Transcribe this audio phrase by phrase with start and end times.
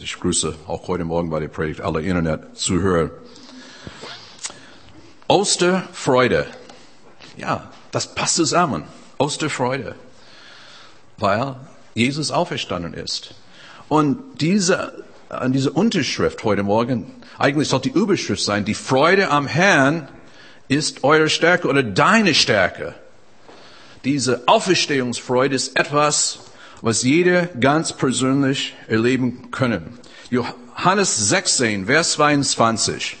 [0.00, 3.10] Ich grüße auch heute Morgen bei der Predigt alle Internet-Zuhörer.
[5.28, 6.48] Osterfreude.
[7.36, 8.82] Ja, das passt zusammen.
[9.18, 9.94] Osterfreude.
[11.16, 11.54] Weil
[11.94, 13.36] Jesus auferstanden ist.
[13.88, 15.04] Und diese,
[15.46, 20.08] diese Unterschrift heute Morgen, eigentlich sollte die Überschrift sein, die Freude am Herrn
[20.66, 22.96] ist eure Stärke oder deine Stärke.
[24.02, 26.40] Diese Auferstehungsfreude ist etwas,
[26.84, 29.98] was jeder ganz persönlich erleben können.
[30.28, 33.16] Johannes 16, Vers 22.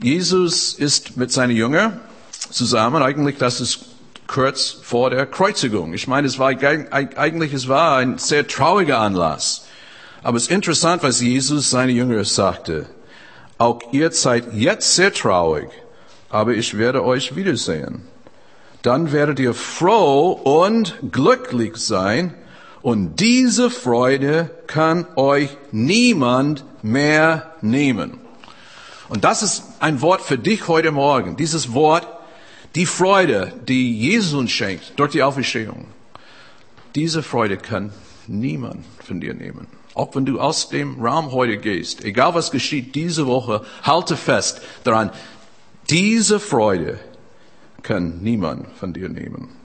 [0.00, 2.00] Jesus ist mit seinen Jüngern
[2.50, 3.80] zusammen, eigentlich das ist
[4.28, 5.92] kurz vor der Kreuzigung.
[5.92, 9.66] Ich meine, es war eigentlich es war ein sehr trauriger Anlass.
[10.22, 12.86] Aber es ist interessant, was Jesus seine Jünger sagte.
[13.58, 15.68] Auch ihr seid jetzt sehr traurig,
[16.30, 18.02] aber ich werde euch wiedersehen.
[18.82, 22.34] Dann werdet ihr froh und glücklich sein,
[22.82, 28.18] und diese Freude kann euch niemand mehr nehmen.
[29.08, 31.36] Und das ist ein Wort für dich heute Morgen.
[31.36, 32.06] Dieses Wort,
[32.74, 35.86] die Freude, die Jesus uns schenkt durch die Auferstehung.
[36.94, 37.92] Diese Freude kann
[38.26, 39.66] niemand von dir nehmen.
[39.94, 44.60] Auch wenn du aus dem Raum heute gehst, egal was geschieht diese Woche, halte fest
[44.84, 45.10] daran,
[45.90, 47.00] diese Freude
[47.82, 49.57] kann niemand von dir nehmen.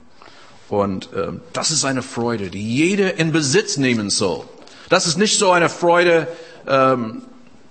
[0.74, 4.44] Und ähm, das ist eine Freude, die jeder in Besitz nehmen soll.
[4.88, 6.26] Das ist nicht so eine Freude,
[6.66, 7.22] ähm,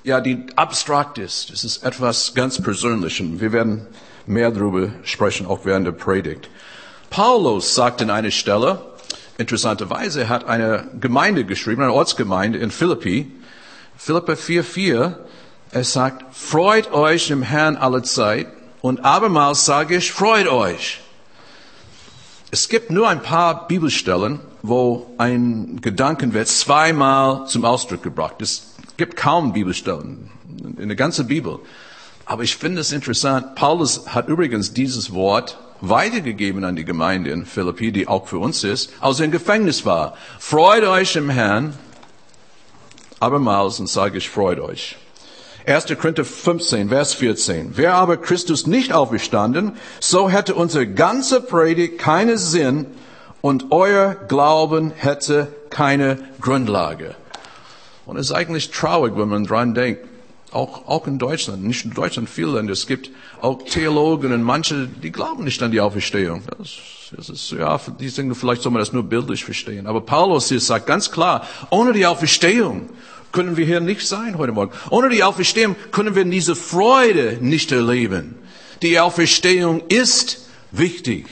[0.03, 1.49] ja, die abstrakt ist.
[1.49, 3.39] Es ist etwas ganz Persönliches.
[3.39, 3.87] Wir werden
[4.25, 6.49] mehr darüber sprechen, auch während der Predigt.
[7.09, 8.81] Paulus sagt in einer Stelle,
[9.37, 13.31] interessanterweise, er hat eine Gemeinde geschrieben, eine Ortsgemeinde in Philippi,
[13.97, 15.15] Philippa 4,4,
[15.71, 18.47] er sagt, freut euch im Herrn alle Zeit
[18.81, 21.01] und abermals sage ich, freut euch.
[22.53, 28.75] Es gibt nur ein paar Bibelstellen, wo ein Gedankenwert zweimal zum Ausdruck gebracht ist.
[28.89, 30.29] Es gibt kaum Bibelstellen
[30.77, 31.57] in der ganzen Bibel.
[32.25, 33.55] Aber ich finde es interessant.
[33.55, 38.63] Paulus hat übrigens dieses Wort weitergegeben an die Gemeinde in Philippi, die auch für uns
[38.63, 40.15] ist, als er im Gefängnis war.
[40.37, 41.73] Freut euch im Herrn.
[43.19, 44.95] Abermals und sage ich, freut euch.
[45.65, 45.85] 1.
[45.97, 47.77] Korinther 15, Vers 14.
[47.77, 52.85] Wäre aber Christus nicht auferstanden, so hätte unser ganzer Predigt keinen Sinn
[53.41, 57.15] und euer Glauben hätte keine Grundlage.
[58.05, 60.05] Und es ist eigentlich traurig, wenn man dran denkt,
[60.51, 63.09] auch, auch in Deutschland, nicht in Deutschland, viele Länder, es gibt
[63.41, 66.43] auch Theologen und manche, die glauben nicht an die Auferstehung.
[66.57, 66.69] Das,
[67.15, 69.87] das ist, ja, die denken, vielleicht soll man das nur bildlich verstehen.
[69.87, 72.89] Aber Paulus hier sagt ganz klar, ohne die Auferstehung
[73.33, 74.71] können wir hier nicht sein heute Morgen.
[74.89, 78.35] Ohne die Auferstehung können wir diese Freude nicht erleben.
[78.81, 81.25] Die Auferstehung ist wichtig.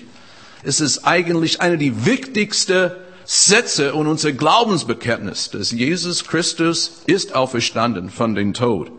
[0.63, 2.91] Es ist eigentlich eine der wichtigsten
[3.23, 8.91] Sätze in unser Glaubensbekenntnis, dass Jesus Christus ist auferstanden von dem Tod.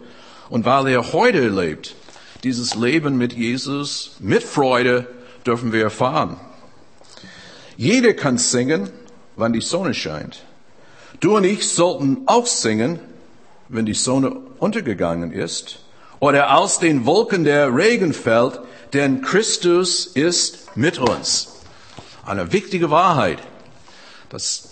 [0.49, 1.95] Und weil er heute lebt,
[2.45, 5.07] dieses Leben mit Jesus, mit Freude,
[5.45, 6.37] dürfen wir erfahren.
[7.77, 8.91] Jeder kann singen,
[9.37, 10.45] wann die Sonne scheint.
[11.22, 12.99] Du und ich sollten auch singen,
[13.69, 15.78] wenn die Sonne untergegangen ist
[16.19, 18.59] oder aus den Wolken der Regen fällt,
[18.93, 21.61] denn Christus ist mit uns.
[22.27, 23.38] Eine wichtige Wahrheit.
[24.31, 24.71] Das,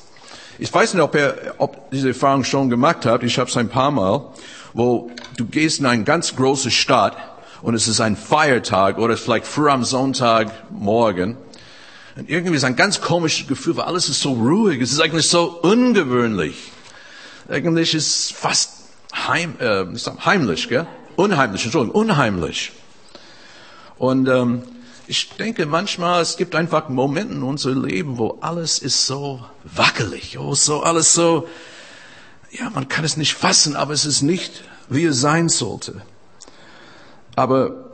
[0.58, 3.22] ich weiß nicht, ob ihr ob diese Erfahrung schon gemacht habt.
[3.22, 4.32] Ich habe es ein paar Mal,
[4.74, 7.16] wo du gehst in eine ganz große Stadt
[7.62, 11.36] und es ist ein Feiertag oder vielleicht früh am Sonntagmorgen
[12.16, 14.80] und irgendwie ist ein ganz komisches Gefühl, weil alles ist so ruhig.
[14.80, 16.72] Es ist eigentlich so ungewöhnlich.
[17.48, 18.72] Eigentlich ist es fast
[19.14, 19.84] heim, äh,
[20.24, 20.86] heimlich, gell?
[21.16, 22.72] Unheimlich, Entschuldigung, unheimlich.
[23.98, 24.62] Und ähm,
[25.06, 30.38] ich denke manchmal, es gibt einfach Momente in unserem Leben, wo alles ist so wackelig,
[30.38, 31.48] oh, so alles so,
[32.50, 36.02] ja, man kann es nicht fassen, aber es ist nicht, wie es sein sollte.
[37.36, 37.90] Aber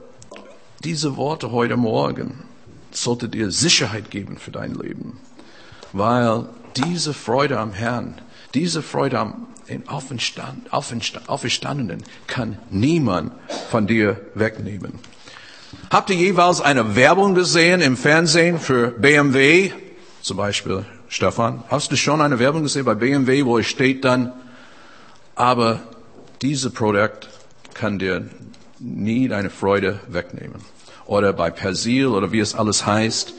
[0.85, 2.45] diese Worte heute Morgen,
[2.97, 5.19] sollte dir Sicherheit geben für dein Leben.
[5.93, 6.47] Weil
[6.77, 8.15] diese Freude am Herrn,
[8.55, 9.47] diese Freude am
[9.87, 13.33] Auferstand, Auferstand, Auferstandenen kann niemand
[13.71, 14.99] von dir wegnehmen.
[15.91, 19.73] Habt ihr jeweils eine Werbung gesehen im Fernsehen für BMW?
[20.23, 24.33] Zum Beispiel, Stefan, hast du schon eine Werbung gesehen bei BMW, wo es steht dann,
[25.35, 25.81] aber
[26.43, 27.29] diese Produkt
[27.75, 28.29] kann dir
[28.79, 30.76] nie deine Freude wegnehmen
[31.07, 33.35] oder bei Persil oder wie es alles heißt,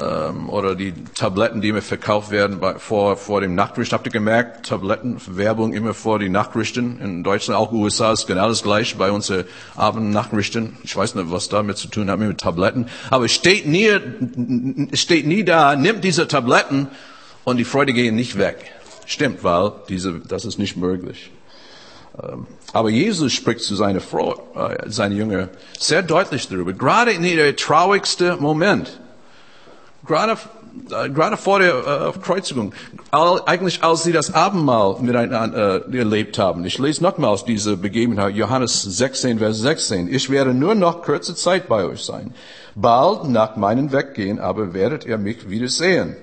[0.00, 3.96] ähm, oder die Tabletten, die immer verkauft werden bei, vor, vor dem Nachtrichten.
[3.96, 7.00] Habt ihr gemerkt, Tablettenwerbung immer vor die Nachrichten?
[7.00, 9.44] In Deutschland, auch USA ist genau das gleiche bei unseren
[9.76, 10.76] Abendnachrichten.
[10.84, 12.86] Ich weiß nicht, was damit zu tun hat mit Tabletten.
[13.10, 13.90] Aber steht nie,
[14.92, 16.88] steht nie da, nimmt diese Tabletten
[17.44, 18.72] und die Freude gehen nicht weg.
[19.06, 21.30] Stimmt, weil diese, das ist nicht möglich.
[22.72, 25.48] Aber Jesus spricht zu seiner Frau, äh, seine Jünger
[25.78, 26.72] sehr deutlich darüber.
[26.72, 29.00] Gerade in der traurigsten Moment.
[30.06, 30.36] Gerade,
[30.90, 32.74] äh, gerade vor der äh, Kreuzigung.
[33.10, 36.64] Eigentlich als sie das Abendmahl miteinander äh, erlebt haben.
[36.64, 38.34] Ich lese nochmals diese Begebenheit.
[38.34, 40.12] Johannes 16, Vers 16.
[40.12, 42.34] Ich werde nur noch kurze Zeit bei euch sein.
[42.74, 46.16] Bald nach meinem Weggehen aber werdet ihr mich wiedersehen.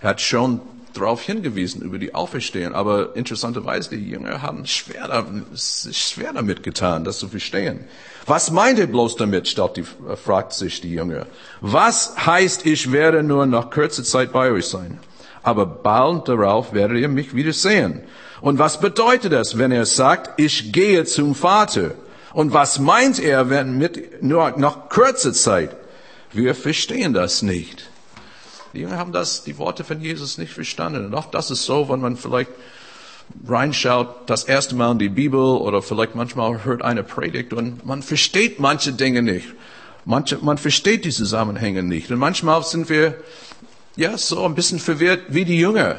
[0.00, 0.60] Er hat schon
[0.94, 5.24] darauf hingewiesen über die Auferstehung, aber interessanterweise die Jünger haben schwer,
[5.54, 7.84] schwer damit getan, das zu verstehen.
[8.26, 9.84] Was meint er bloß damit, die,
[10.22, 11.26] fragt sich die Jünger.
[11.60, 14.98] Was heißt, ich werde nur noch kurze Zeit bei euch sein?
[15.42, 18.02] Aber bald darauf werdet ihr mich wieder sehen.
[18.40, 21.92] Und was bedeutet das, wenn er sagt, ich gehe zum Vater?
[22.32, 25.74] Und was meint er, wenn mit nur noch kurze Zeit?
[26.32, 27.88] Wir verstehen das nicht.
[28.78, 31.06] Die Jünger haben das, die Worte von Jesus nicht verstanden.
[31.06, 32.52] Und oft das ist so, wenn man vielleicht
[33.44, 38.02] reinschaut, das erste Mal in die Bibel oder vielleicht manchmal hört eine Predigt und man
[38.02, 39.48] versteht manche Dinge nicht.
[40.04, 42.12] Manche, man versteht die Zusammenhänge nicht.
[42.12, 43.16] Und manchmal sind wir,
[43.96, 45.96] ja, so ein bisschen verwirrt wie die Jünger.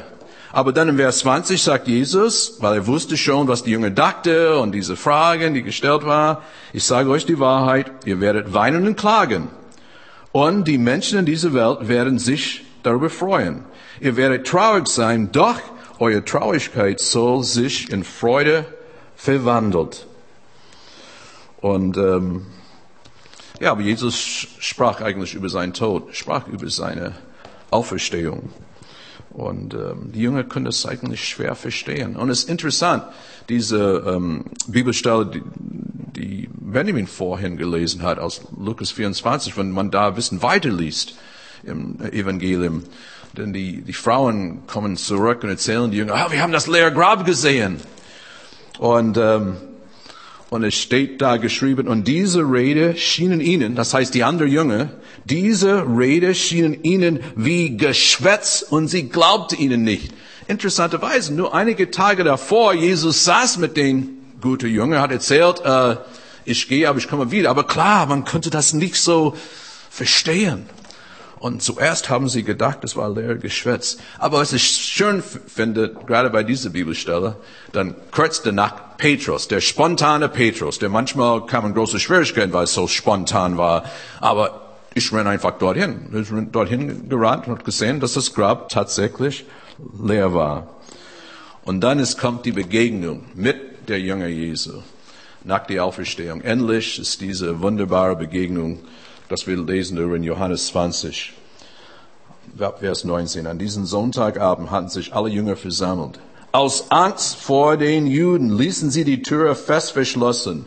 [0.50, 4.58] Aber dann im Vers 20 sagt Jesus, weil er wusste schon, was die Jünger dachte
[4.58, 8.96] und diese Fragen, die gestellt war, ich sage euch die Wahrheit, ihr werdet weinen und
[8.96, 9.48] klagen.
[10.32, 13.64] Und die Menschen in dieser Welt werden sich darüber freuen.
[14.00, 15.60] Ihr werdet traurig sein, doch
[15.98, 18.64] eure Traurigkeit soll sich in Freude
[19.16, 20.06] verwandelt.
[21.60, 22.46] Und ähm,
[23.60, 24.16] ja, aber Jesus
[24.58, 27.14] sprach eigentlich über seinen Tod, sprach über seine
[27.70, 28.50] Auferstehung.
[29.30, 32.16] Und ähm, die Jünger können das eigentlich schwer verstehen.
[32.16, 33.04] Und es ist interessant,
[33.48, 35.42] diese ähm, Bibelstelle, die,
[36.16, 41.14] die Benjamin vorhin gelesen hat aus Lukas 24, wenn man da ein bisschen weiterliest
[41.64, 42.84] im Evangelium.
[43.36, 46.92] Denn die, die Frauen kommen zurück und erzählen die Jünger, ah, wir haben das leere
[46.92, 47.80] Grab gesehen.
[48.78, 49.56] Und, ähm,
[50.48, 54.90] und es steht da geschrieben, und diese Rede schienen ihnen, das heißt die anderen Jünger,
[55.24, 60.12] diese Rede schienen ihnen wie Geschwätz und sie glaubte ihnen nicht.
[60.48, 65.96] Interessanterweise, nur einige Tage davor, Jesus saß mit den guten Jüngern, hat erzählt, äh,
[66.44, 67.50] ich gehe, aber ich komme wieder.
[67.50, 69.36] Aber klar, man könnte das nicht so
[69.90, 70.66] verstehen.
[71.40, 73.96] Und zuerst haben sie gedacht, es war leer Geschwätz.
[74.18, 77.36] Aber was ich schön finde, gerade bei dieser Bibelstelle,
[77.72, 82.86] dann kurz danach Petrus, der spontane Petrus, der manchmal kamen große Schwierigkeiten, weil es so
[82.86, 83.84] spontan war.
[84.20, 86.10] Aber ich renn einfach dorthin.
[86.12, 89.46] Ich bin dorthin gerannt und gesehen, dass das Grab tatsächlich
[89.98, 90.68] leer war.
[91.64, 94.82] Und dann ist, kommt die Begegnung mit der Jünger Jesu
[95.44, 96.42] nach der Auferstehung.
[96.42, 98.80] Endlich ist diese wunderbare Begegnung,
[99.30, 101.32] das wir lesen in Johannes 20,
[102.80, 103.46] Vers 19.
[103.46, 106.18] An diesem Sonntagabend hatten sich alle Jünger versammelt.
[106.50, 110.66] Aus Angst vor den Juden ließen sie die Tür fest verschlossen.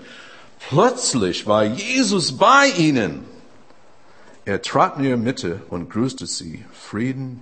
[0.70, 3.26] Plötzlich war Jesus bei ihnen.
[4.46, 6.64] Er trat in ihre Mitte und grüßte sie.
[6.72, 7.42] Frieden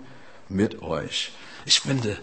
[0.50, 1.33] mit euch.
[1.65, 2.17] Ich finde,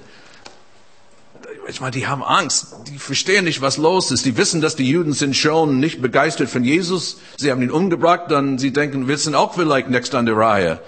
[1.68, 2.68] ich meine, die haben Angst.
[2.88, 4.24] Die verstehen nicht, was los ist.
[4.24, 7.18] Die wissen, dass die Juden sind schon nicht begeistert von Jesus.
[7.36, 10.80] Sie haben ihn umgebracht, dann sie denken, wir sind auch vielleicht next an der Reihe.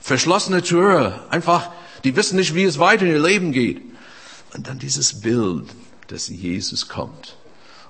[0.00, 1.26] Verschlossene Tür.
[1.30, 1.70] Einfach,
[2.04, 3.82] die wissen nicht, wie es weiter in ihr Leben geht.
[4.54, 5.66] Und dann dieses Bild,
[6.08, 7.36] dass Jesus kommt.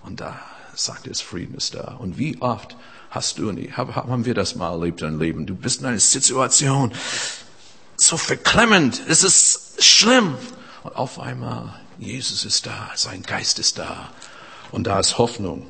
[0.02, 0.38] Und da
[0.74, 1.96] sagt es, Frieden ist da.
[2.00, 2.76] Und wie oft
[3.10, 5.46] hast du haben wir das mal erlebt in deinem Leben?
[5.46, 6.92] Du bist in einer Situation,
[7.96, 10.34] so verklemmend, es ist schlimm.
[10.82, 14.10] Und auf einmal Jesus ist da, sein Geist ist da
[14.72, 15.66] und da ist Hoffnung.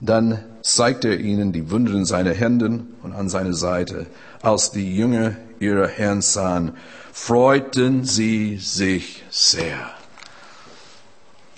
[0.00, 4.06] Dann zeigt er ihnen die Wunder in seinen Händen und an seiner Seite.
[4.40, 6.72] Als die Jünger ihre Herrn sahen,
[7.12, 9.90] freuten sie sich sehr.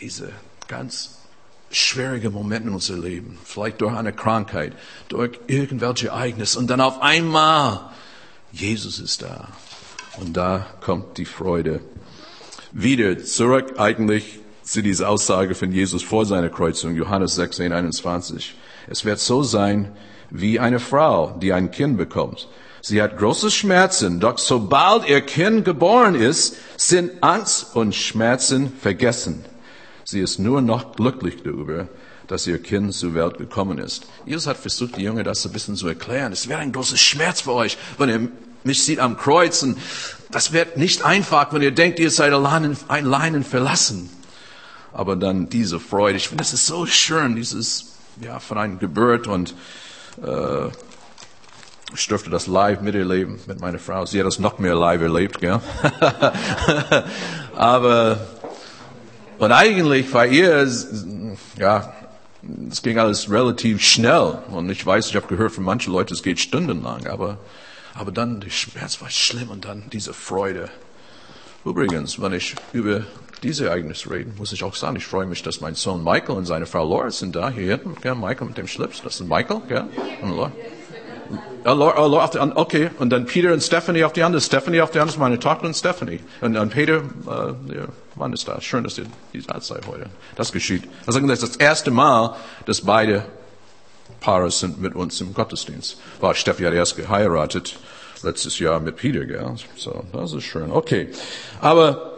[0.00, 0.30] Diese
[0.66, 1.18] ganz
[1.70, 4.72] schwierige Momente in unserem Leben, vielleicht durch eine Krankheit,
[5.08, 7.92] durch irgendwelche Ereignisse und dann auf einmal,
[8.50, 9.46] Jesus ist da.
[10.18, 11.80] Und da kommt die Freude
[12.72, 18.54] wieder zurück eigentlich zu dieser Aussage von Jesus vor seiner Kreuzung, Johannes 16, 21.
[18.88, 19.92] Es wird so sein
[20.30, 22.48] wie eine Frau, die ein Kind bekommt.
[22.80, 29.44] Sie hat große Schmerzen, doch sobald ihr Kind geboren ist, sind Angst und Schmerzen vergessen.
[30.04, 31.88] Sie ist nur noch glücklich darüber,
[32.26, 34.06] dass ihr Kind zur Welt gekommen ist.
[34.26, 36.32] Jesus hat versucht, die Jünger das ein bisschen zu erklären.
[36.32, 38.28] Es wäre ein großer Schmerz für euch, wenn ihr
[38.64, 39.78] mich sieht am Kreuz und
[40.30, 44.10] das wird nicht einfach, wenn ihr denkt, ihr seid allein, allein verlassen.
[44.92, 49.26] Aber dann diese Freude, ich finde, das ist so schön, dieses, ja, von einer Geburt
[49.26, 49.54] und,
[50.22, 50.68] äh,
[51.94, 54.06] ich durfte das live miterleben mit meiner Frau.
[54.06, 55.60] Sie hat das noch mehr live erlebt, gell?
[57.54, 58.18] Aber
[59.42, 60.68] Und eigentlich war ihr,
[61.58, 61.92] ja,
[62.70, 64.38] es ging alles relativ schnell.
[64.52, 67.08] Und ich weiß, ich habe gehört von manchen Leuten, es geht stundenlang.
[67.08, 67.38] Aber,
[67.94, 70.68] aber dann, der Schmerz war schlimm und dann diese Freude.
[71.64, 73.04] Übrigens, wenn ich über
[73.42, 76.46] diese Ereignisse rede, muss ich auch sagen, ich freue mich, dass mein Sohn Michael und
[76.46, 77.96] seine Frau Laura sind da, hier hinten.
[78.04, 79.86] Ja, Michael mit dem Schlips, das ist Michael, ja,
[80.22, 80.52] und Laura.
[81.64, 84.40] Die, okay, und dann Peter und Stephanie auf die andere.
[84.40, 86.20] Stephanie auf die andere meine Tochter und Stephanie.
[86.40, 88.60] Und dann Peter, äh, der Mann ist da.
[88.60, 90.06] Schön, dass ihr die da seid heute.
[90.34, 90.88] Das geschieht.
[91.06, 92.34] Also das ist das erste Mal,
[92.66, 93.24] dass beide
[94.22, 95.98] Paare sind mit uns im Gottesdienst.
[96.20, 97.76] War Steffi hat erst geheiratet
[98.22, 99.56] letztes Jahr mit Peter, gell?
[99.76, 100.70] So, das ist schön.
[100.70, 101.08] Okay.
[101.60, 102.12] Aber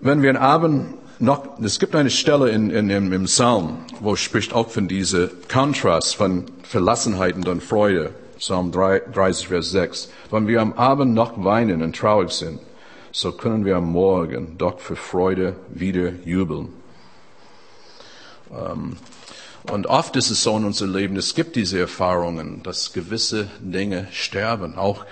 [0.00, 4.52] wenn wir einen Abend noch, es gibt eine Stelle in, in, im Psalm, wo spricht
[4.52, 8.10] auch von diesem Kontrast von Verlassenheit und Freude.
[8.38, 10.10] Psalm 30, Vers 6.
[10.32, 12.58] Wenn wir am Abend noch weinen und traurig sind,
[13.12, 16.70] so können wir am Morgen doch für Freude wieder jubeln.
[18.50, 18.96] Ähm,
[19.70, 24.08] und oft ist es so in unserem Leben, es gibt diese Erfahrungen, dass gewisse Dinge
[24.10, 24.76] sterben.
[24.76, 25.04] Auch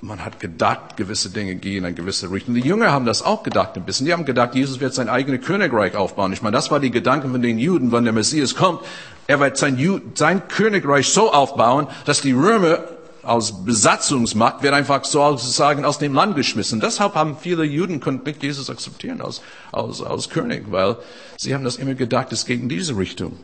[0.00, 2.54] man hat gedacht, gewisse Dinge gehen in eine gewisse Richtung.
[2.54, 4.06] Die Jünger haben das auch gedacht ein bisschen.
[4.06, 6.32] Die haben gedacht, Jesus wird sein eigenes Königreich aufbauen.
[6.32, 8.80] Ich meine, das war die Gedanke von den Juden, wenn der Messias kommt.
[9.26, 12.80] Er wird sein, sein Königreich so aufbauen, dass die Römer
[13.22, 16.80] aus Besatzungsmacht wird einfach sozusagen aus dem Land geschmissen.
[16.80, 19.40] Deshalb haben viele Juden konnten nicht Jesus akzeptieren als,
[19.72, 20.96] als, als König, weil
[21.38, 23.38] sie haben das immer gedacht, es geht in diese Richtung.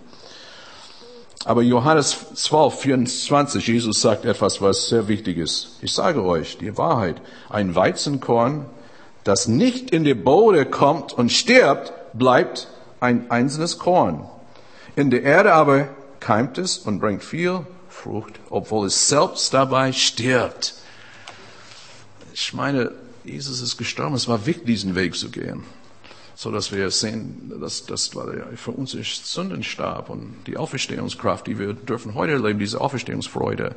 [1.44, 5.78] Aber Johannes 12, 24, Jesus sagt etwas, was sehr wichtig ist.
[5.80, 7.22] Ich sage euch die Wahrheit.
[7.48, 8.66] Ein Weizenkorn,
[9.24, 12.68] das nicht in die Bode kommt und stirbt, bleibt
[13.00, 14.28] ein einzelnes Korn.
[14.96, 15.88] In der Erde aber
[16.20, 20.74] keimt es und bringt viel Frucht, obwohl es selbst dabei stirbt.
[22.34, 22.92] Ich meine,
[23.24, 24.14] Jesus ist gestorben.
[24.14, 25.64] Es war wichtig, diesen Weg zu gehen
[26.40, 28.12] so dass wir sehen, dass das
[28.56, 33.74] für uns ist Sündenstab und die Auferstehungskraft, die wir dürfen heute erleben, diese Auferstehungsfreude.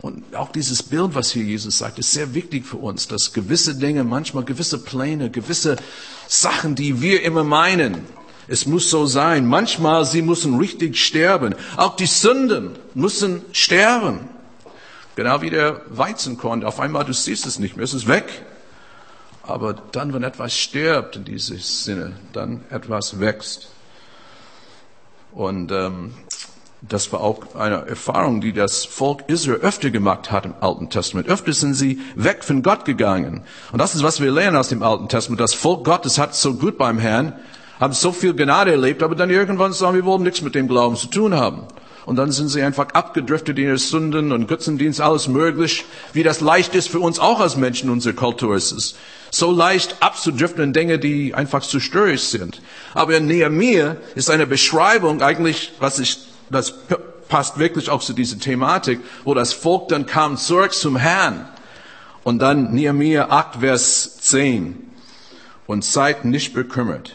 [0.00, 3.76] Und auch dieses Bild, was hier Jesus sagt, ist sehr wichtig für uns, dass gewisse
[3.76, 5.76] Dinge, manchmal gewisse Pläne, gewisse
[6.26, 8.06] Sachen, die wir immer meinen,
[8.48, 9.46] es muss so sein.
[9.46, 11.54] Manchmal, sie müssen richtig sterben.
[11.76, 14.28] Auch die Sünden müssen sterben.
[15.14, 16.64] Genau wie der Weizenkorn.
[16.64, 18.42] Auf einmal, du siehst es nicht mehr, es ist weg.
[19.44, 23.68] Aber dann, wenn etwas stirbt in diesem Sinne, dann etwas wächst.
[25.32, 26.14] Und ähm,
[26.82, 31.28] das war auch eine Erfahrung, die das Volk Israel öfter gemacht hat im Alten Testament.
[31.28, 33.42] Öfter sind sie weg von Gott gegangen.
[33.70, 35.40] Und das ist, was wir lernen aus dem Alten Testament.
[35.40, 37.34] Das Volk Gottes hat so gut beim Herrn,
[37.78, 40.96] haben so viel Gnade erlebt, aber dann irgendwann sagen, wir wollen nichts mit dem Glauben
[40.96, 41.66] zu tun haben.
[42.04, 46.40] Und dann sind sie einfach abgedriftet in ihre Sünden und Götzendienst, alles möglich, wie das
[46.40, 48.56] leicht ist für uns auch als Menschen in unserer Kultur.
[48.56, 48.96] Es ist
[49.30, 52.60] so leicht abzudriften in Dinge, die einfach zu störrisch sind.
[52.92, 56.18] Aber in Nehemiah ist eine Beschreibung eigentlich, was ich,
[56.50, 56.74] das
[57.28, 61.48] passt wirklich auch zu dieser Thematik, wo das Volk dann kam zurück zum Herrn.
[62.24, 64.90] Und dann Nehemiah 8, Vers 10.
[65.66, 67.14] Und seid nicht bekümmert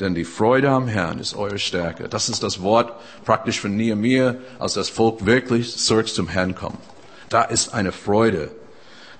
[0.00, 2.08] denn die Freude am Herrn ist eure Stärke.
[2.08, 2.92] Das ist das Wort
[3.24, 6.78] praktisch von Nehemiah, als das Volk wirklich zurück zum Herrn kommt.
[7.28, 8.50] Da ist eine Freude.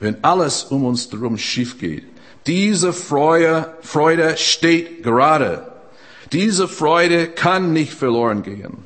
[0.01, 2.05] Wenn alles um uns herum schief geht,
[2.47, 5.71] diese Freude, Freude steht gerade.
[6.33, 8.79] Diese Freude kann nicht verloren gehen.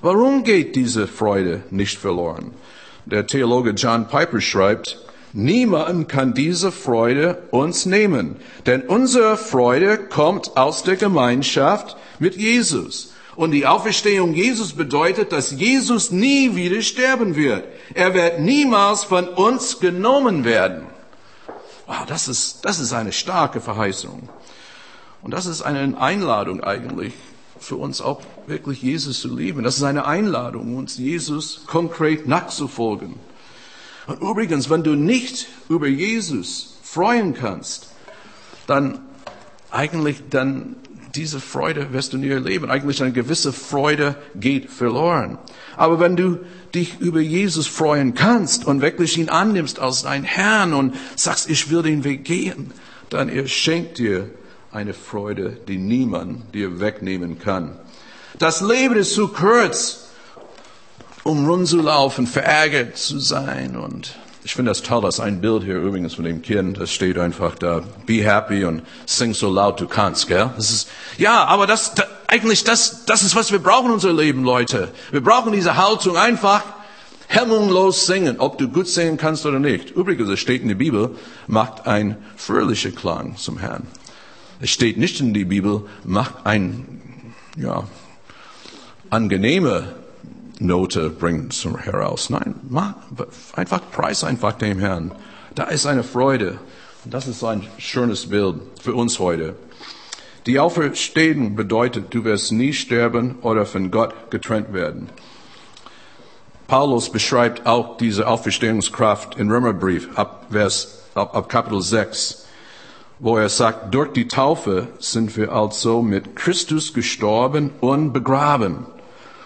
[0.00, 2.52] Warum geht diese Freude nicht verloren?
[3.06, 4.98] Der Theologe John Piper schreibt,
[5.32, 13.12] Niemand kann diese Freude uns nehmen, denn unsere Freude kommt aus der Gemeinschaft mit Jesus.
[13.36, 17.64] Und die Auferstehung Jesus bedeutet, dass Jesus nie wieder sterben wird.
[17.94, 20.86] Er wird niemals von uns genommen werden.
[21.86, 24.28] Wow, das ist, das ist eine starke Verheißung.
[25.22, 27.14] Und das ist eine Einladung eigentlich
[27.58, 29.62] für uns auch wirklich Jesus zu lieben.
[29.62, 33.14] Das ist eine Einladung, uns Jesus konkret nachzufolgen.
[34.10, 37.90] Und übrigens, wenn du nicht über Jesus freuen kannst,
[38.66, 38.98] dann
[39.70, 40.74] eigentlich dann
[41.14, 42.70] diese Freude wirst du nie erleben.
[42.70, 45.38] Eigentlich eine gewisse Freude geht verloren.
[45.76, 46.38] Aber wenn du
[46.74, 51.70] dich über Jesus freuen kannst und wirklich ihn annimmst als dein Herrn und sagst, ich
[51.70, 52.72] will den Weg gehen,
[53.10, 54.28] dann er schenkt dir
[54.72, 57.76] eine Freude, die niemand dir wegnehmen kann.
[58.40, 60.09] Das Leben ist zu kurz,
[61.24, 63.76] um rumzulaufen, verärgert zu sein.
[63.76, 67.18] Und ich finde das toll, dass ein Bild hier übrigens von dem Kind, das steht
[67.18, 70.50] einfach da, be happy und sing so laut du kannst, gell?
[70.56, 74.12] Das ist, ja, aber das, das eigentlich, das, das ist, was wir brauchen in unser
[74.12, 74.88] Leben, Leute.
[75.10, 76.62] Wir brauchen diese Haltung einfach,
[77.26, 79.90] hemmungslos singen, ob du gut singen kannst oder nicht.
[79.90, 83.86] Übrigens, es steht in der Bibel, macht ein fröhlicher Klang zum Herrn.
[84.60, 87.84] Es steht nicht in die Bibel, mach ein, ja,
[89.10, 89.94] angenehme
[90.60, 92.28] Note bringen zum heraus.
[92.30, 92.94] Nein, mach,
[93.56, 95.12] einfach preis einfach dem Herrn.
[95.54, 96.58] Da ist eine Freude.
[97.06, 99.56] Das ist ein schönes Bild für uns heute.
[100.46, 105.08] Die Auferstehung bedeutet, du wirst nie sterben oder von Gott getrennt werden.
[106.66, 112.46] Paulus beschreibt auch diese Auferstehungskraft in Römerbrief ab Vers, ab, ab Kapitel 6,
[113.18, 118.86] wo er sagt, durch die Taufe sind wir also mit Christus gestorben und begraben.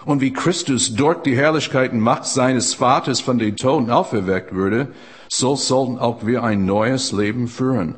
[0.05, 4.89] Und wie Christus durch die Herrlichkeit und Macht seines Vaters von den Toten auferweckt würde,
[5.29, 7.95] so sollten auch wir ein neues Leben führen.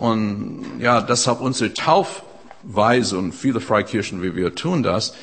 [0.00, 5.14] Und ja, deshalb unsere Taufweise und viele Freikirchen, wie wir tun das,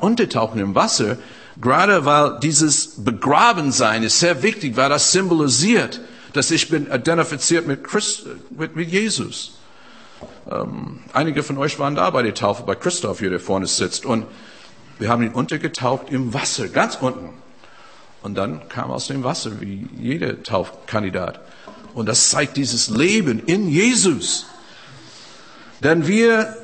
[0.00, 1.18] untertauchen im Wasser,
[1.60, 6.00] gerade weil dieses Begrabensein ist sehr wichtig, weil das symbolisiert,
[6.32, 9.58] dass ich bin identifiziert mit, Christ, mit, mit Jesus.
[10.50, 14.06] Ähm, einige von euch waren da bei der Taufe, bei Christoph hier, der vorne sitzt.
[14.06, 14.26] Und
[15.00, 17.30] wir haben ihn untergetaucht im Wasser, ganz unten.
[18.22, 21.40] Und dann kam aus dem Wasser, wie jeder Taufkandidat.
[21.94, 24.46] Und das zeigt dieses Leben in Jesus.
[25.82, 26.54] Denn wir,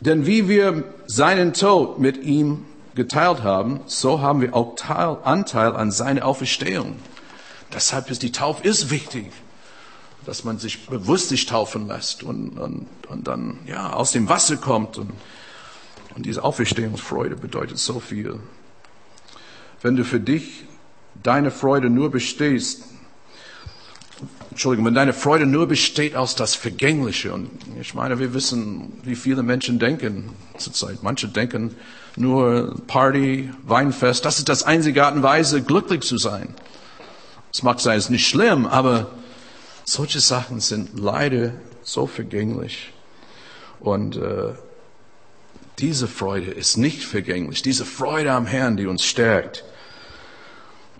[0.00, 5.76] denn wie wir seinen Tod mit ihm geteilt haben, so haben wir auch Teil, Anteil
[5.76, 6.96] an seiner Auferstehung.
[7.72, 9.30] Deshalb ist die Taufe ist wichtig,
[10.24, 14.56] dass man sich bewusst sich taufen lässt und, und, und dann ja aus dem Wasser
[14.56, 15.12] kommt und
[16.16, 18.40] und diese Auferstehungsfreude bedeutet so viel.
[19.82, 20.64] Wenn du für dich
[21.22, 22.84] deine Freude nur bestehst,
[24.50, 29.14] Entschuldigung, wenn deine Freude nur besteht aus das Vergängliche, und ich meine, wir wissen, wie
[29.14, 31.02] viele Menschen denken zurzeit.
[31.02, 31.76] Manche denken
[32.16, 36.54] nur Party, Weinfest, das ist das einzige Art und Weise, glücklich zu sein.
[37.52, 39.10] Es mag sein, es ist nicht schlimm, aber
[39.84, 42.94] solche Sachen sind leider so vergänglich.
[43.80, 44.54] Und äh,
[45.78, 47.62] diese Freude ist nicht vergänglich.
[47.62, 49.64] Diese Freude am Herrn, die uns stärkt.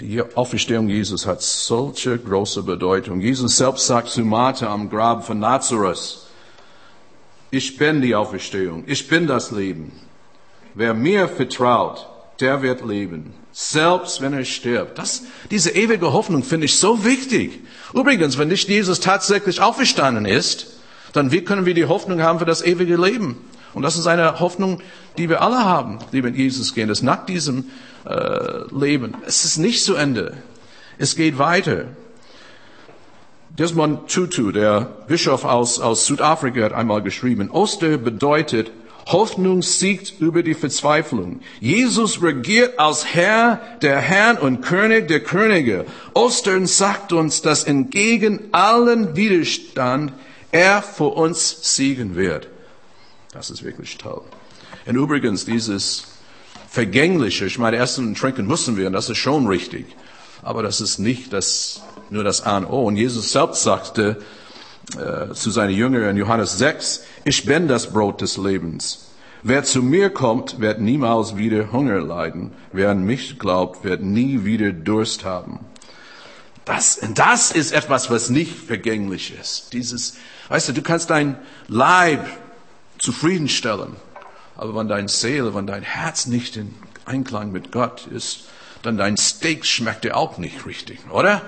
[0.00, 3.20] Die Auferstehung Jesus hat solche große Bedeutung.
[3.20, 6.18] Jesus selbst sagt zu Martha am Grab von Nazareth,
[7.50, 9.92] ich bin die Auferstehung, ich bin das Leben.
[10.74, 12.06] Wer mir vertraut,
[12.40, 14.98] der wird leben, selbst wenn er stirbt.
[14.98, 17.60] Das, diese ewige Hoffnung finde ich so wichtig.
[17.94, 20.66] Übrigens, wenn nicht Jesus tatsächlich auferstanden ist,
[21.14, 23.38] dann wie können wir die Hoffnung haben für das ewige Leben?
[23.76, 24.80] Und das ist eine Hoffnung,
[25.18, 27.66] die wir alle haben, die mit Jesus gehen, dass nach diesem
[28.06, 30.38] äh, Leben, es ist nicht zu Ende.
[30.96, 31.84] Es geht weiter.
[33.50, 38.70] Desmond Tutu, der Bischof aus, aus Südafrika, hat einmal geschrieben, Oster bedeutet,
[39.08, 41.40] Hoffnung siegt über die Verzweiflung.
[41.60, 45.84] Jesus regiert als Herr der Herrn und König der Könige.
[46.14, 50.14] Ostern sagt uns, dass entgegen allen Widerstand
[50.50, 52.48] er für uns siegen wird.
[53.36, 54.22] Das ist wirklich toll.
[54.86, 56.04] Und übrigens, dieses
[56.70, 59.84] Vergängliche, ich meine, essen und trinken müssen wir, und das ist schon richtig.
[60.42, 62.84] Aber das ist nicht das, nur das A und O.
[62.84, 64.16] Und Jesus selbst sagte
[64.98, 69.08] äh, zu seinen Jüngern in Johannes 6, ich bin das Brot des Lebens.
[69.42, 72.52] Wer zu mir kommt, wird niemals wieder Hunger leiden.
[72.72, 75.60] Wer an mich glaubt, wird nie wieder Durst haben.
[76.64, 79.74] Das, das ist etwas, was nicht vergänglich ist.
[79.74, 80.16] Dieses,
[80.48, 82.26] weißt du, du kannst dein Leib
[82.98, 83.96] zufriedenstellen.
[84.56, 88.44] Aber wenn deine Seele, wenn dein Herz nicht in Einklang mit Gott ist,
[88.82, 91.42] dann dein Steak schmeckt dir auch nicht richtig, oder?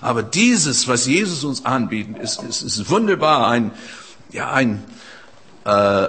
[0.00, 3.48] Aber dieses, was Jesus uns anbietet, ist, ist, ist wunderbar.
[3.48, 3.72] Ein,
[4.30, 4.84] ja, ein
[5.64, 6.08] äh,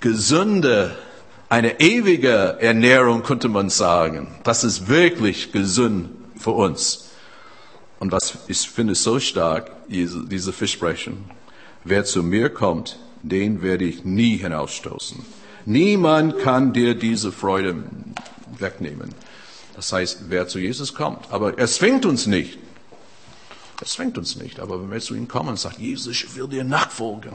[0.00, 0.96] gesunde,
[1.48, 4.28] eine ewige Ernährung, könnte man sagen.
[4.42, 7.10] Das ist wirklich gesund für uns.
[7.98, 11.30] Und was ich finde so stark, diese, diese Versprechen.
[11.84, 15.24] Wer zu mir kommt, den werde ich nie hinausstoßen.
[15.66, 17.84] Niemand kann dir diese Freude
[18.58, 19.14] wegnehmen.
[19.76, 21.30] Das heißt, wer zu Jesus kommt.
[21.30, 22.58] Aber er zwingt uns nicht.
[23.80, 24.60] Er zwingt uns nicht.
[24.60, 27.32] Aber wenn wir zu ihm kommen und sagen, Jesus, ich will dir nachfolgen,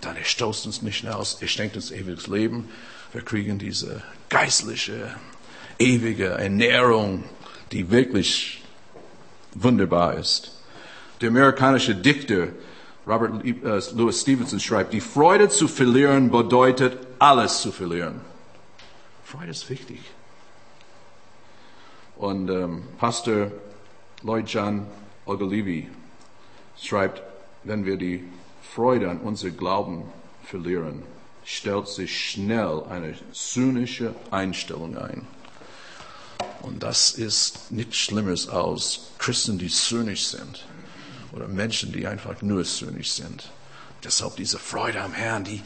[0.00, 1.38] dann er stoßt uns nicht hinaus.
[1.40, 2.68] Er schenkt uns ewiges Leben.
[3.12, 5.14] Wir kriegen diese geistliche,
[5.78, 7.24] ewige Ernährung,
[7.72, 8.62] die wirklich
[9.54, 10.52] wunderbar ist.
[11.20, 12.48] Der amerikanische Dichter
[13.06, 18.20] Robert äh, Louis Stevenson schreibt, die Freude zu verlieren bedeutet, alles zu verlieren.
[19.24, 20.00] Freude ist wichtig.
[22.16, 23.52] Und ähm, Pastor
[24.22, 24.86] Lloyd John
[25.24, 25.88] Ogilvy
[26.80, 27.22] schreibt,
[27.62, 28.24] wenn wir die
[28.74, 30.04] Freude an unser Glauben
[30.44, 31.02] verlieren,
[31.44, 35.26] stellt sich schnell eine zynische Einstellung ein.
[36.62, 40.66] Und das ist nichts Schlimmes als Christen, die zynisch sind
[41.36, 43.50] oder Menschen, die einfach nur zynisch sind.
[44.04, 45.62] deshalb diese Freude am Herrn, die,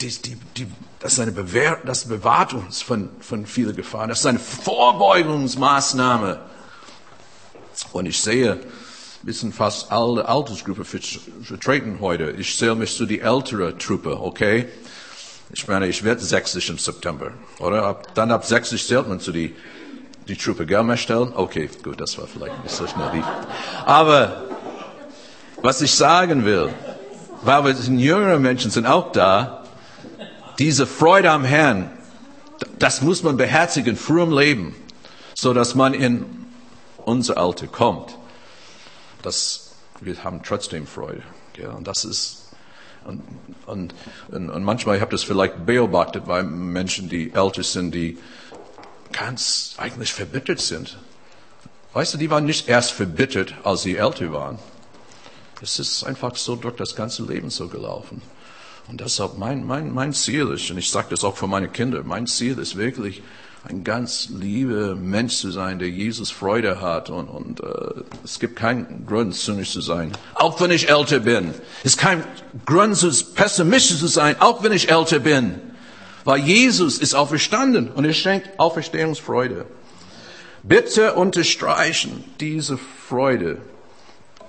[0.00, 0.66] die, die, die,
[1.00, 4.08] das, ist eine Bewehr, das bewahrt uns von, von vielen Gefahren.
[4.08, 6.38] Das ist eine Vorbeugungsmaßnahme.
[7.92, 8.60] Und ich sehe,
[9.22, 12.32] wir sind fast alle Altersgruppe vertreten heute.
[12.32, 14.68] Ich zähle mich zu die ältere Truppe, okay?
[15.52, 17.84] Ich meine, ich werde 60 im September, oder?
[17.84, 19.54] Ab, dann ab 60 zählt man zu die,
[20.26, 20.80] die Truppe, gell?
[21.34, 23.22] Okay, gut, das war vielleicht nicht so schnell.
[23.84, 24.44] Aber,
[25.62, 26.70] was ich sagen will,
[27.42, 29.64] weil wir sind jüngere Menschen sind auch da,
[30.58, 31.90] diese Freude am Herrn,
[32.78, 34.74] das muss man beherzigen, früh im Leben,
[35.34, 36.26] so dass man in
[37.04, 38.16] unser Alter kommt.
[39.22, 41.22] Das, wir haben trotzdem Freude.
[41.56, 42.38] Ja, und das ist
[43.04, 43.22] und,
[43.66, 43.94] und,
[44.30, 48.18] und manchmal, ich das vielleicht beobachtet bei Menschen, die älter sind, die
[49.12, 50.98] ganz eigentlich verbittert sind.
[51.92, 54.58] Weißt du, die waren nicht erst verbittert, als sie älter waren.
[55.62, 58.20] Es ist einfach so durch das ganze Leben so gelaufen.
[58.88, 62.02] Und deshalb mein, mein, mein Ziel ist, und ich sage das auch für meine Kinder,
[62.02, 63.22] mein Ziel ist wirklich,
[63.64, 67.10] ein ganz lieber Mensch zu sein, der Jesus Freude hat.
[67.10, 71.54] Und, und äh, es gibt keinen Grund, zynisch zu sein, auch wenn ich älter bin.
[71.84, 72.24] Es ist kein
[72.66, 72.98] Grund,
[73.36, 75.60] pessimistisch zu sein, auch wenn ich älter bin.
[76.24, 79.66] Weil Jesus ist auferstanden und er schenkt Auferstehungsfreude.
[80.64, 83.58] Bitte unterstreichen diese Freude.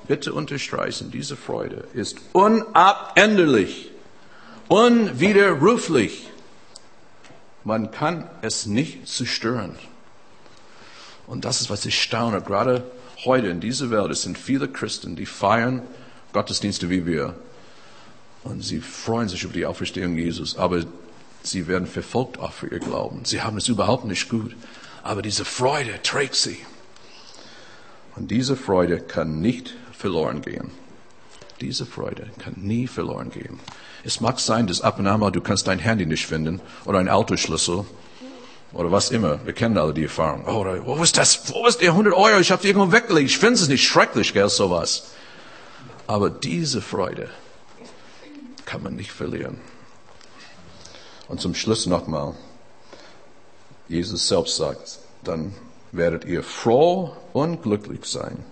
[0.07, 3.91] Bitte unterstreichen, diese Freude ist unabänderlich,
[4.67, 6.29] unwiderruflich.
[7.63, 9.77] Man kann es nicht zerstören.
[11.27, 12.41] Und das ist, was ich staune.
[12.41, 12.83] Gerade
[13.23, 15.81] heute in dieser Welt, es sind viele Christen, die feiern
[16.33, 17.35] Gottesdienste wie wir.
[18.43, 20.57] Und sie freuen sich über die Auferstehung Jesus.
[20.57, 20.83] Aber
[21.43, 23.23] sie werden verfolgt auch für ihr Glauben.
[23.23, 24.55] Sie haben es überhaupt nicht gut.
[25.01, 26.57] Aber diese Freude trägt sie.
[28.15, 30.69] Und diese Freude kann nicht verloren gehen.
[31.61, 33.61] Diese Freude kann nie verloren gehen.
[34.03, 36.99] Es mag sein, dass ab und an mal du kannst dein Handy nicht finden oder
[36.99, 37.85] ein Autoschlüssel
[38.73, 39.39] oder was immer.
[39.45, 40.43] Wir kennen alle die Erfahrung.
[40.45, 41.49] Oh, wo ist das?
[41.53, 42.37] Wo ist der 100 Euro?
[42.39, 43.29] Ich habe die irgendwo weggelegt.
[43.29, 45.11] Ich finde es nicht schrecklich, gell, sowas.
[46.05, 47.29] Aber diese Freude
[48.65, 49.61] kann man nicht verlieren.
[51.29, 52.35] Und zum Schluss nochmal.
[53.87, 55.53] Jesus selbst sagt, dann
[55.93, 58.43] werdet ihr froh und glücklich sein.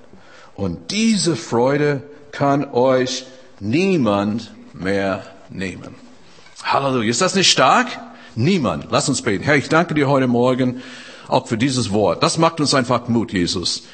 [0.61, 3.25] Und diese Freude kann euch
[3.59, 5.95] niemand mehr nehmen.
[6.61, 7.09] Halleluja.
[7.09, 7.87] Ist das nicht stark?
[8.35, 8.85] Niemand.
[8.91, 9.43] Lass uns beten.
[9.43, 10.83] Herr, ich danke dir heute Morgen
[11.27, 12.21] auch für dieses Wort.
[12.21, 13.85] Das macht uns einfach Mut, Jesus.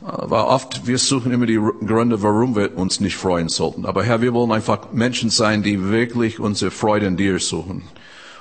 [0.00, 3.86] Weil oft, wir suchen immer die Gründe, warum wir uns nicht freuen sollten.
[3.86, 7.84] Aber Herr, wir wollen einfach Menschen sein, die wirklich unsere Freude in dir suchen.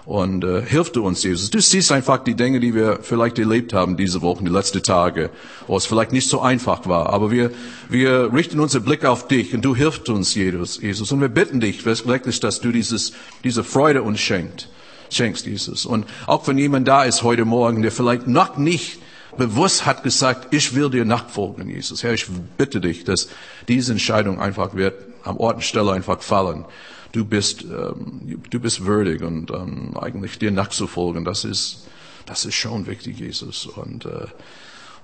[0.08, 1.50] Und äh, hilf du uns, Jesus.
[1.50, 5.30] Du siehst einfach die Dinge, die wir vielleicht erlebt haben diese Wochen, die letzten Tage,
[5.68, 7.10] wo es vielleicht nicht so einfach war.
[7.10, 7.52] Aber wir,
[7.90, 11.12] wir richten unseren Blick auf dich und du hilfst uns, Jesus.
[11.12, 13.12] Und wir bitten dich wirklich, dass du dieses,
[13.44, 14.70] diese Freude uns schenkt,
[15.12, 15.86] schenkst, Jesus.
[15.86, 19.00] Und auch wenn jemand da ist heute Morgen, der vielleicht noch nicht
[19.38, 22.04] bewusst hat gesagt, ich will dir nachfolgen, Jesus.
[22.04, 23.28] Herr, ich bitte dich, dass
[23.68, 26.64] diese Entscheidung einfach wird am Ort und Stelle einfach fallen
[27.12, 31.88] du bist, ähm, du bist würdig und ähm, eigentlich dir nachzufolgen, das ist,
[32.26, 33.66] das ist schon wichtig, Jesus.
[33.66, 34.28] Und, äh,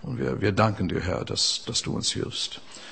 [0.01, 2.61] und wir, wir danken dir, Herr, dass, dass du uns hilfst.